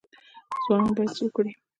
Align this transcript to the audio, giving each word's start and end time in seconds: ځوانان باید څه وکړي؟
ځوانان 0.63 0.91
باید 0.95 1.11
څه 1.15 1.21
وکړي؟ 1.25 1.51